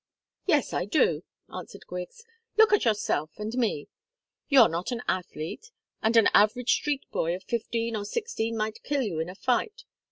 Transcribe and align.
"Yes, 0.47 0.73
I 0.73 0.85
do," 0.85 1.21
answered 1.53 1.85
Griggs. 1.85 2.25
"Look 2.57 2.73
at 2.73 2.85
yourself 2.85 3.37
and 3.37 3.53
at 3.53 3.59
me. 3.59 3.87
You're 4.47 4.67
not 4.67 4.91
an 4.91 5.03
athlete, 5.07 5.69
and 6.01 6.17
an 6.17 6.27
average 6.33 6.71
street 6.73 7.03
boy 7.11 7.35
of 7.35 7.43
fifteen 7.43 7.95
or 7.95 8.03
sixteen 8.03 8.57
might 8.57 8.81
kill 8.81 9.03
you 9.03 9.19
in 9.19 9.29
a 9.29 9.35
fight. 9.35 9.83